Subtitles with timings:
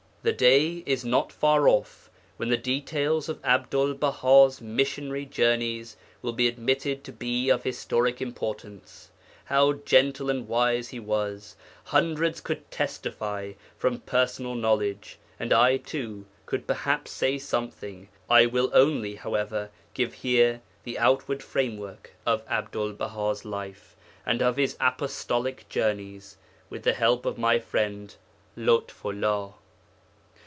[0.23, 6.33] The day is not far off when the details of Abdul Baha's missionary journeys will
[6.33, 9.09] be admitted to be of historical importance.
[9.45, 16.27] How gentle and wise he was, hundreds could testify from personal knowledge, and I too
[16.45, 22.93] could perhaps say something I will only, however, give here the outward framework of Abdul
[22.93, 26.37] Baha's life, and of his apostolic journeys,
[26.69, 28.15] with the help of my friend
[28.55, 29.55] Lotfullah.